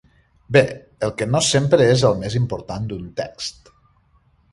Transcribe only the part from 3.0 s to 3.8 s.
text.